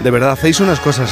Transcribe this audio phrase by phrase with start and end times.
[0.00, 1.10] de verdad, hacéis unas cosas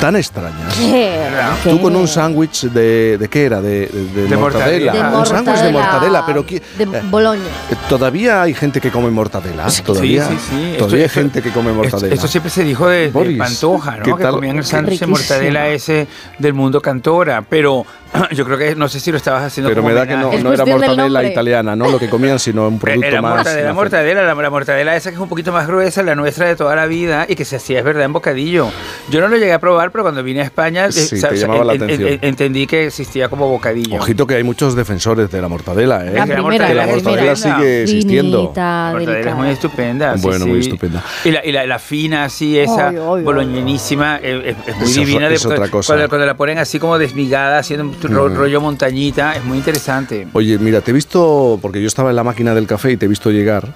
[0.00, 0.74] tan extrañas.
[0.76, 1.18] ¿Qué?
[1.64, 1.82] Tú ¿Qué?
[1.82, 4.92] con un sándwich de, de qué era, de, de- de mortadela.
[4.92, 5.10] mortadela.
[5.12, 7.42] De Un sándwich de mortadela, pero qui- De eh, Boloña.
[7.88, 9.66] todavía hay gente que come mortadela.
[9.84, 10.54] Todavía, sí, sí, sí.
[10.56, 12.14] todavía Esto- hay esto- gente que come mortadela.
[12.14, 14.16] Esto, siempre se dijo de, de Boris, Pantoja, ¿qué ¿no?
[14.16, 16.06] Que comían el sándwich de mortadela ese
[16.38, 17.42] del mundo cantora.
[17.48, 17.84] Pero
[18.32, 20.32] yo creo que no sé si lo estabas haciendo pero como me da que no,
[20.32, 21.88] no era mortadela italiana, ¿no?
[21.90, 23.34] Lo que comían, sino un producto Era más.
[23.36, 26.56] mortadela, mortadela, la, la mortadela esa que es un poquito más gruesa, la nuestra de
[26.56, 28.68] toda la vida y que se hacía, es verdad, en bocadillo.
[29.10, 31.36] Yo no lo llegué a probar, pero cuando vine a España eh, Sí, sa- te
[31.36, 32.08] sa- llamaba la en- en- atención.
[32.14, 33.96] en- entendí que existía como bocadillo.
[33.96, 36.12] Ojito que hay muchos defensores de la mortadela, ¿eh?
[36.12, 37.36] La que la primera, mortadela primera.
[37.36, 38.40] sigue existiendo.
[38.42, 40.16] Finita, La mortadela es muy estupenda.
[40.16, 40.50] sí, Bueno, sí.
[40.50, 41.04] muy estupenda.
[41.24, 45.28] Y la, y la, la fina, así, esa boloñenísima, eh, es, es muy divina.
[45.28, 45.92] es de- otra cosa.
[45.94, 50.26] Cuando, cuando la ponen así como desmigada, haciendo un ro- rollo montañita, es muy interesante.
[50.32, 53.06] Oye, mira, te he visto, porque yo estaba en la máquina del café y te
[53.06, 53.68] he visto llegar.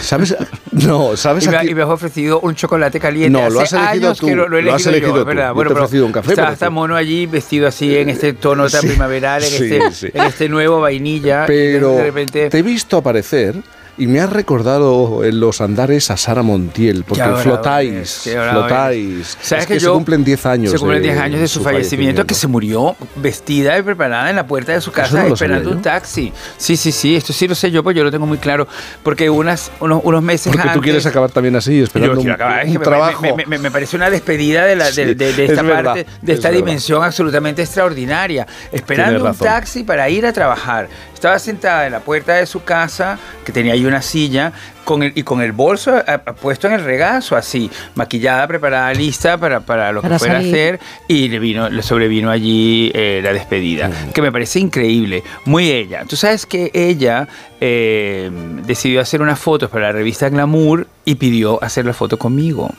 [0.00, 0.36] ¿Sabes?
[0.76, 1.46] No, ¿sabes?
[1.46, 3.30] Y me, y has ofrecido un chocolate caliente.
[3.30, 5.26] No, lo has elegido tú, lo, lo he lo has elegido elegido yo, tú.
[5.28, 5.54] ¿verdad?
[5.56, 8.68] Bueno, te he ofrecido un café, Está, está mono allí vestido así en este tono
[8.68, 10.08] tan Sí, primaveral, en, sí, este, sí.
[10.14, 11.44] en este nuevo vainilla.
[11.46, 12.48] Pero de repente.
[12.50, 13.54] te he visto aparecer
[13.98, 19.36] y me has recordado en los andares a Sara Montiel, porque flotáis, flotáis.
[19.40, 20.72] ¿Sabes Es que que se yo- cumplen 10 años.
[20.72, 24.36] Se cumplen de 10 años de su fallecimiento, que se murió vestida y preparada en
[24.36, 25.82] la puerta de su casa no esperando un yo.
[25.82, 26.32] taxi.
[26.56, 28.66] Sí, sí, sí, esto sí lo sé yo, pues yo lo tengo muy claro.
[29.02, 30.74] Porque unas, unos, unos meses Porque antes...
[30.74, 33.22] tú quieres acabar también así, Yo esperando un, acabar, es un me- trabajo.
[33.36, 35.84] Me, me- me parece una despedida de, la, de- Sí, de- de es esta verdad,
[35.84, 36.64] parte, de es esta verdad.
[36.64, 38.46] dimensión absolutamente extraordinaria.
[38.72, 40.88] Esperando un taxi para ir a trabajar.
[41.14, 44.52] Estaba sentada en la puerta de su casa, que tenía ahí una silla,
[44.86, 48.94] con el, y con el bolso a- a- puesto en el regazo, así, maquillada, preparada,
[48.94, 53.20] lista para, para lo que fuera a hacer, y le vino, le sobrevino allí eh,
[53.22, 56.04] la despedida, que me parece increíble, muy ella.
[56.08, 57.26] Tú sabes que ella
[57.60, 58.30] eh,
[58.64, 62.70] decidió hacer unas fotos para la revista Glamour y pidió hacer la foto conmigo.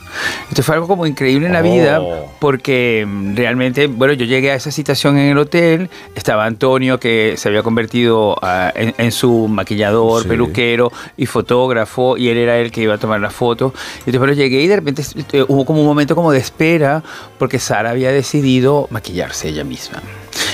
[0.48, 1.62] Esto fue algo como increíble en la Oh.
[1.62, 2.00] vida,
[2.40, 7.34] porque mm, realmente, bueno, yo llegué a esa citación en el hotel, estaba Antonio que
[7.36, 10.28] se había convertido ah, en, en su maquillador, Sí.
[10.28, 13.74] peluquero y fotógrafo, y él era el que iba a tomar la foto.
[14.06, 17.02] Y bueno, llegué y de repente eh, hubo como un momento como de espera,
[17.38, 20.02] porque Sara había decidido maquillarse ella misma.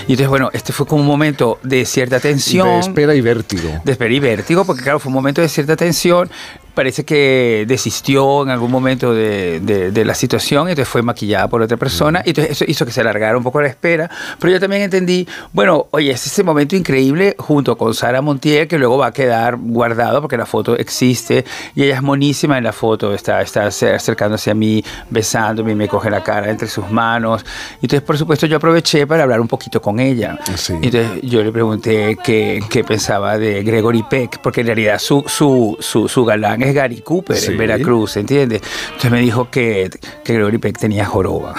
[0.07, 2.69] Y entonces, bueno, este fue como un momento de cierta tensión.
[2.69, 3.81] De espera y vértigo.
[3.85, 6.31] De espera y vértigo, porque claro, fue un momento de cierta tensión.
[6.75, 11.47] Parece que desistió en algún momento de, de- de la situación, y entonces fue maquillada
[11.49, 14.11] por otra persona, y entonces eso hizo que se alargara un poco la espera.
[14.41, 18.77] Pero yo también entendí, bueno, oye, es ese momento increíble junto con Sara Montiel, que
[18.79, 21.45] luego va a quedar guardado porque la foto existe,
[21.77, 25.75] y ella es monísima en la foto, está, está acer- acercándose a mí, besándome, y
[25.77, 27.45] me coge la cara entre sus manos.
[27.83, 30.39] Entonces, por supuesto, yo aproveché para hablar un poquito con ella.
[30.57, 30.73] Sí.
[30.83, 35.77] Entonces yo le pregunté qué, qué pensaba de Gregory Peck, porque en realidad su, su,
[35.79, 37.53] su, su galán es Gary Cooper Sí.
[37.53, 38.63] en Veracruz, ¿entiendes?
[38.87, 39.91] Entonces me dijo que,
[40.25, 41.55] que Gregory Peck tenía joroba.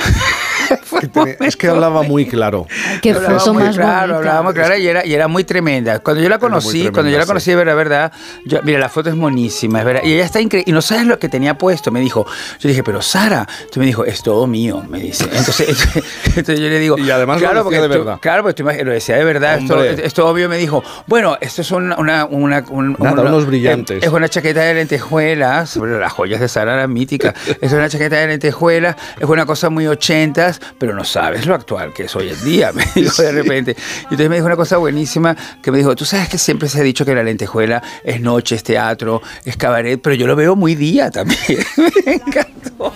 [0.99, 2.67] Que tiene- es que hablaba muy claro.
[3.01, 4.17] Qué Hablaba foto muy más claro, bonita.
[4.17, 5.99] hablaba muy clara y era, y era muy tremenda.
[5.99, 7.27] Cuando yo la conocí, tremenda, cuando yo la sí.
[7.27, 8.11] conocí de verdad, verdad,
[8.45, 10.01] yo- mira, la foto es monísima, es verdad.
[10.03, 10.69] Y ella está increíble.
[10.69, 12.25] Y no sabes lo que tenía puesto, me dijo.
[12.59, 15.25] Yo dije, pero Sara, tú me dijo, es todo mío, me dice.
[15.25, 15.67] Entonces,
[16.27, 18.19] entonces yo le digo, Y además lo decía porque de tú- verdad.
[18.21, 21.71] Claro, porque tú lo decía de verdad, esto, esto obvio me dijo, bueno, esto es
[21.71, 24.03] una, una, una- un- Nada, una- unos brillantes.
[24.03, 27.33] Es una chaqueta de lentejuelas, bueno, las joyas de Sara eran míticas.
[27.61, 31.93] Es una chaqueta de lentejuelas, es una cosa muy ochentas, pero no sabes lo actual
[31.93, 33.75] que es hoy en día, me dijo de repente.
[33.77, 36.79] Y entonces me dijo una cosa buenísima que me dijo, tú sabes que siempre se
[36.79, 40.55] ha dicho que la lentejuela es noche, es teatro, es cabaret, pero yo lo veo
[40.55, 41.39] muy día también.
[42.05, 42.93] me encantó.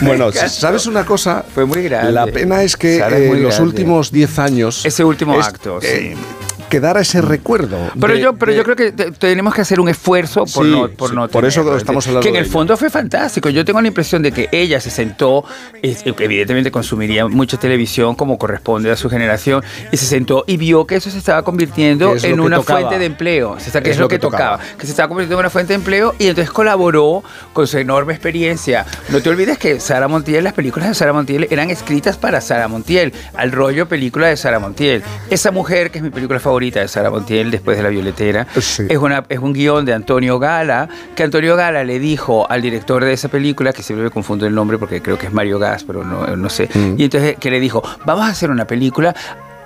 [0.00, 0.32] Bueno.
[0.32, 1.44] ¿sabes una cosa?
[1.54, 2.12] Fue muy grande.
[2.12, 4.84] La pena es que es eh, los últimos 10 años.
[4.84, 6.45] Ese último es, acto, eh, sí.
[6.68, 7.76] Quedara ese recuerdo.
[8.00, 10.64] Pero de- yo, pero de- yo creo que te- tenemos que hacer un esfuerzo por
[10.66, 11.78] Sí, no, por sí, no por eso tenerlo.
[11.78, 13.48] estamos hablando Que en el fondo fue fantástico.
[13.50, 15.44] Yo tengo la impresión de que ella se sentó,
[15.82, 19.62] es- evidentemente consumiría mucha televisión como corresponde a su generación,
[19.92, 22.56] y se sentó y vio que eso se estaba convirtiendo Que es en que una
[22.56, 22.80] tocaba.
[22.80, 23.60] fuente de empleo.
[23.60, 24.56] Se está- que es, lo que, tocaba.
[24.58, 24.76] tocaba.
[24.78, 28.12] Que se estaba convirtiendo en una fuente de empleo y entonces colaboró con su enorme
[28.12, 28.84] experiencia.
[29.10, 32.66] No te olvides que Sara Montiel, las películas de Sara Montiel eran escritas para Sara
[32.66, 35.02] Montiel, al rollo película de Sara Montiel.
[35.30, 38.84] Esa mujer, que es mi película favorita de Sara Montiel, después de La Violetera, Sí.
[38.88, 43.04] es, una, es un guion de Antonio Gala, que Antonio Gala le dijo al director
[43.04, 45.84] de esa película, que siempre me confundo el nombre porque creo que es Mario Gas,
[45.84, 46.94] pero no, no sé, Mm.
[46.98, 49.14] y entonces que le dijo, vamos a hacer una película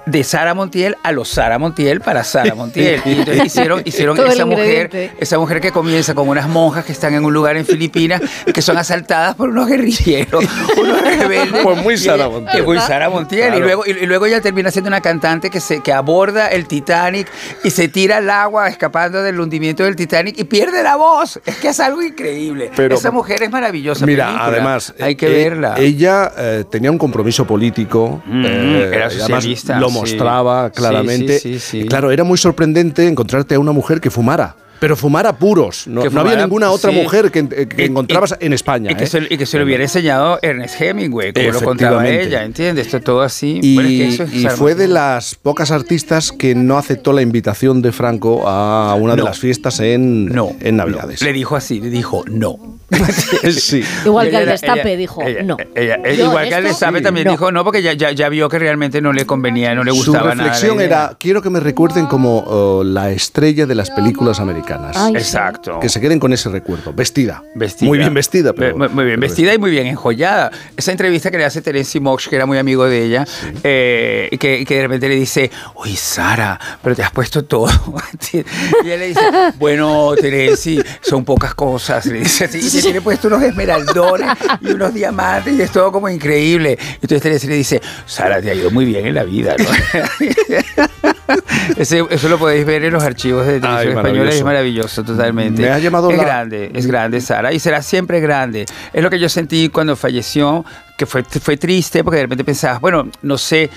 [0.06, 3.00] de Sara Montiel a los Sara Montiel para Sara Montiel.
[3.10, 7.14] Y entonces hicieron, hicieron esa mujer, esa mujer que comienza con unas monjas que están
[7.14, 8.20] en un lugar en Filipinas
[8.52, 10.44] que son asaltadas por unos guerrilleros,
[10.80, 11.62] unos rebeldes.
[11.62, 12.64] Pues muy Sara Montiel.
[12.64, 13.48] muy Sara Montiel.
[13.48, 13.58] Claro.
[13.58, 16.66] Y, luego, y, y luego ella termina siendo una cantante que, se, que aborda el
[16.66, 17.28] Titanic
[17.64, 21.40] y se tira al agua escapando del hundimiento del Titanic y pierde la voz.
[21.46, 22.70] Es que es algo increíble.
[22.74, 24.06] Pero- esa mujer es maravillosa.
[24.06, 24.46] Mira, película.
[24.46, 25.74] además, hay que eh, verla.
[25.78, 31.40] Ella eh, tenía un compromiso político, Mm, eh, era además socialista, lo mostraba claramente.
[31.88, 34.56] Claro, era muy sorprendente encontrarte a una mujer que fumara.
[34.80, 35.86] Pero fumara puros.
[35.86, 36.96] No, había ninguna otra sí.
[36.96, 38.90] mujer que, que Y- encontrabas y- en España.
[38.90, 39.06] Y que, ¿eh?
[39.06, 42.86] se, y que se lo hubiera enseñado Ernest Hemingway, como lo contaba ella, ¿entiendes?
[42.86, 43.60] Esto todo así.
[43.62, 46.78] Y, Bueno, es que eso es y Sara fue de las pocas artistas que no
[46.78, 49.24] aceptó la invitación de Franco a una de No.
[49.26, 51.20] las fiestas en, No, en Navidades.
[51.20, 51.26] no.
[51.26, 52.56] Le dijo así, le dijo no.
[53.56, 53.84] sí.
[54.04, 55.56] Igual que al destape ella- dijo, ella- no.
[55.76, 57.32] ella- ella- Yo igual que al destape también no.
[57.32, 59.98] dijo no, porque ya, ya, ya vio que realmente no le convenía, no le Su
[59.98, 60.34] gustaba nada.
[60.34, 64.69] la reflexión era, quiero que me recuerden como oh, la estrella de las películas americanas.
[64.94, 65.80] Ay, Exacto.
[65.80, 66.92] Que se queden con ese recuerdo.
[66.92, 67.42] Vestida.
[67.54, 67.88] Vestida.
[67.88, 68.76] Muy bien vestida, pero...
[68.76, 70.50] Muy, muy bien pero vestida y muy bien enjollada.
[70.76, 73.26] Esa entrevista que le hace Terence Mox, que era muy amigo de ella,
[73.62, 77.68] eh, y que, que de repente le dice, uy, Sara, pero te has puesto todo.
[78.32, 78.38] y
[78.86, 79.20] ella le dice,
[79.58, 82.06] bueno, Terence, son pocas cosas.
[82.06, 84.30] Le dice así, y se tiene puesto unos esmeraldones
[84.60, 86.78] y unos diamantes y es todo como increíble.
[86.94, 89.66] Entonces Terence le dice, Sara, te ha ido muy bien en la vida, ¿no?
[91.76, 94.44] Ese- eso lo podéis ver en los archivos de televisión española y es maravilloso.
[94.44, 95.62] maravilloso totalmente.
[95.62, 98.66] Me ha llamado es la- grande, es grande Sara y será siempre grande.
[98.92, 100.64] Es lo que yo sentí cuando falleció,
[101.00, 103.70] que fue, fue triste porque de repente pensabas, bueno, no sé,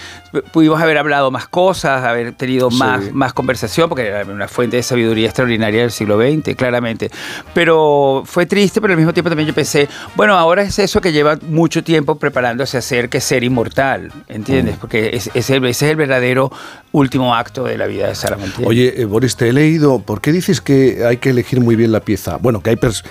[0.52, 2.76] pudimos haber hablado más cosas, haber tenido Sí.
[2.78, 7.10] más, más conversación, porque era una fuente de sabiduría extraordinaria del siglo XX, claramente.
[7.54, 11.14] Pero fue triste, pero al mismo tiempo también yo pensé, bueno, ahora es eso que
[11.14, 14.22] lleva mucho tiempo preparándose a ser, que ser inmortal, Mm.
[14.34, 14.76] ¿entiendes?
[14.82, 16.52] Porque es, es el- ese es el verdadero
[16.92, 18.68] último acto de la vida de Sara Montiel.
[18.68, 20.00] Oye, eh, Boris, te he leído.
[20.00, 22.36] ¿Por qué dices que hay que elegir muy bien la pieza?
[22.36, 23.04] Bueno, que hay pers-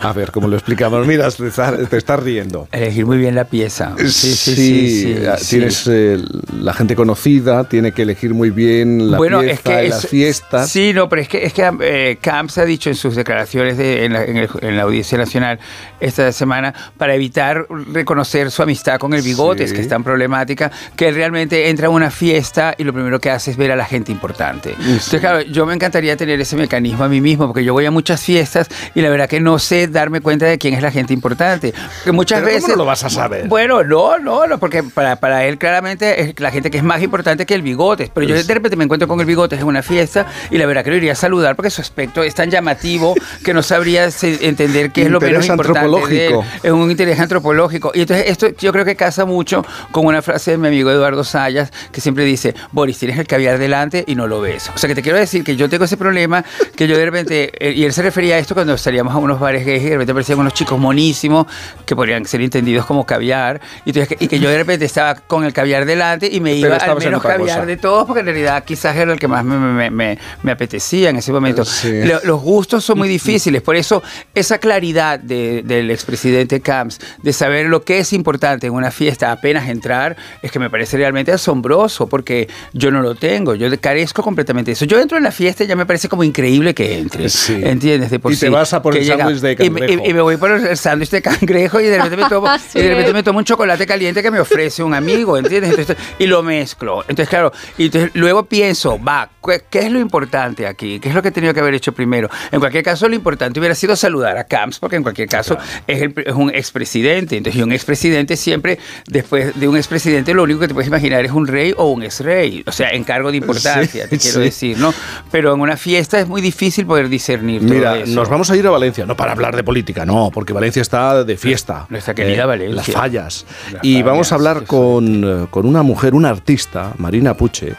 [0.00, 1.06] A ver, ¿cómo lo explicamos?
[1.06, 2.68] Mira, te estás, te estás riendo.
[2.72, 3.94] Elegir muy bien la pieza.
[3.98, 4.54] Sí, sí, sí.
[4.54, 5.46] sí, sí.
[5.50, 6.18] tienes eh,
[6.60, 10.06] la gente conocida, tiene que elegir muy bien la bueno, pieza, es que es- las
[10.06, 10.70] fiestas.
[10.70, 14.04] Sí, no, pero es que, es que eh, Camps ha dicho en sus declaraciones de-
[14.04, 15.58] en, la, en el- en la Audiencia Nacional
[16.00, 21.10] esta semana, para evitar reconocer su amistad con el Bigotes, que es tan problemática, que
[21.12, 24.10] realmente entra a una fiesta y lo primero que hace es ver a la gente
[24.12, 24.74] importante.
[24.78, 27.90] Entonces, claro, yo me encantaría tener ese mecanismo a mí mismo, porque yo voy a
[27.90, 31.12] muchas fiestas y la verdad que no sé darme cuenta de quién es la gente
[31.12, 31.72] importante.
[31.72, 32.70] Porque muchas Pero ¿cómo veces.
[32.70, 33.48] no lo vas a saber?
[33.48, 37.02] Bueno, no, no, no, porque para, para él claramente es la gente que es más
[37.02, 38.10] importante que el bigotes.
[38.12, 40.84] Pero yo de repente me encuentro con el bigotes en una fiesta y la verdad
[40.84, 43.14] que lo iría a saludar porque su aspecto es tan llamativo
[43.44, 46.34] que no sabría entender qué es lo menos importante de él.
[46.62, 47.92] Es un interés antropológico.
[47.94, 51.24] Y entonces esto yo creo que casa mucho con una frase de mi amigo Eduardo
[51.24, 54.70] Sayas que siempre dice, Boris, tienes el caviar delante y no lo ves.
[54.74, 56.44] O sea que te quiero decir que yo tengo ese problema
[56.76, 59.40] que yo de repente, eh, y él se refería a esto cuando salíamos a unos
[59.40, 61.46] bares gays y de repente aparecían unos chicos monísimos
[61.84, 65.44] que podrían ser entendidos como caviar y, que- y que yo de repente estaba con
[65.44, 68.96] el caviar delante y me iba al menos caviar de todos porque en realidad quizás
[68.96, 71.64] era el que más me, me- me- me apetecía en ese momento.
[71.64, 72.00] Sí.
[72.24, 74.02] Los gustos son muy difíciles, por eso
[74.34, 79.32] esa claridad de- del expresidente Camps de saber lo que es importante en una fiesta
[79.32, 84.22] apenas entrar es que me parece realmente asombroso porque yo no lo tengo, yo carezco
[84.22, 84.84] completamente de eso.
[84.84, 87.60] Yo entro en la fiesta y ya me parece como increíble que entre, Sí.
[87.62, 88.10] ¿entiendes?
[88.10, 89.04] De por Y te sí, vas a por el
[89.40, 90.10] de y me- y- cangrejo.
[90.10, 92.78] Y, me voy por el sándwich de cangrejo y de repente me tomo, Sí.
[92.78, 95.70] y de repente me tomo un chocolate caliente que me ofrece un amigo, ¿entiendes?
[95.70, 97.00] Entonces, y lo mezclo.
[97.02, 101.00] Entonces, claro, y entonces luego pienso, va, ¿qué, qué es lo importante aquí?
[101.00, 102.28] ¿Qué es lo que he tenido que haber hecho primero?
[102.52, 105.56] En cualquier caso, lo importante hubiera sido saludar a Camps, porque en cualquier caso
[105.86, 107.36] es, el- es un expresidente.
[107.36, 111.24] Entonces, y un expresidente siempre, después de un expresidente, lo único que te puedes imaginar
[111.24, 112.62] es un rey o un exrey.
[112.66, 114.40] O sea, en cargo de importancia, Sí, te quiero sí.
[114.40, 114.92] decir, ¿no?
[115.30, 118.12] Pero en una fiesta es muy difícil poder discernir todo Mira, eso.
[118.14, 121.24] nos vamos a ir a Valencia, no para hablar de política, no, porque Valencia está
[121.24, 121.86] de fiesta.
[121.88, 122.76] Nuestra querida Valencia.
[122.76, 123.46] Las fallas.
[123.72, 127.74] Las y vamos a hablar con, eh, con una mujer, una artista, Marina Puche,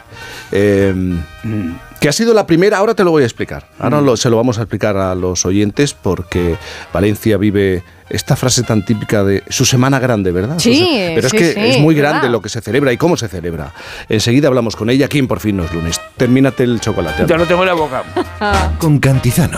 [0.50, 0.92] eh,
[1.44, 1.72] Mm.
[2.00, 4.36] que ha sido la primera, ahora te lo voy a explicar, ahora lo- se lo
[4.36, 6.56] vamos a explicar a los oyentes porque
[6.92, 10.58] Valencia vive esta frase tan típica de su semana grande, ¿verdad?
[10.58, 12.10] Sí, Pero sí, es que sí, es muy ¿verdad?
[12.10, 13.72] grande lo que se celebra y cómo se celebra.
[14.08, 15.98] Enseguida hablamos con ella aquí en Por fin no es lunes.
[16.16, 17.24] Termínate el chocolate.
[17.26, 18.02] Ya lo tengo en la boca.
[18.78, 19.50] Con Cantizano.